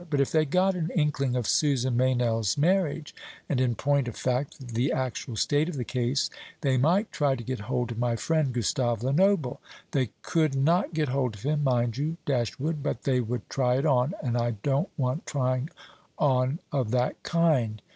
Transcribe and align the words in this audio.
But 0.09 0.19
if 0.19 0.31
they 0.31 0.45
got 0.45 0.73
an 0.73 0.89
inkling 0.95 1.35
of 1.35 1.47
Susan 1.47 1.95
Meynell's 1.95 2.57
marriage 2.57 3.13
and, 3.47 3.61
in 3.61 3.75
point 3.75 4.07
of 4.07 4.15
fact 4.15 4.69
the 4.73 4.91
actual 4.91 5.35
state 5.35 5.69
of 5.69 5.75
the 5.77 5.83
case 5.83 6.31
they 6.61 6.75
might 6.75 7.11
try 7.11 7.35
to 7.35 7.43
get 7.43 7.59
hold 7.69 7.91
of 7.91 7.99
my 7.99 8.15
friend, 8.15 8.51
Gustave 8.51 9.03
Lenoble. 9.05 9.61
They 9.91 10.09
could 10.23 10.55
not 10.55 10.95
get 10.95 11.09
hold 11.09 11.35
of 11.35 11.43
him, 11.43 11.63
mind 11.63 11.97
you, 11.97 12.17
Dashwood, 12.25 12.81
but 12.81 13.03
they 13.03 13.19
would 13.19 13.47
try 13.47 13.75
it 13.77 13.85
on, 13.85 14.15
and 14.23 14.39
I 14.39 14.55
don't 14.63 14.89
want 14.97 15.27
trying 15.27 15.69
on 16.17 16.57
of 16.71 16.89
that 16.89 17.21
kind." 17.21 17.79